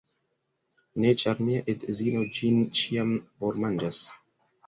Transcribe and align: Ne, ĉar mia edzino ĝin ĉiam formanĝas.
Ne, 1.03 1.11
ĉar 1.23 1.43
mia 1.49 1.59
edzino 1.73 2.23
ĝin 2.37 2.63
ĉiam 2.79 3.11
formanĝas. 3.43 4.01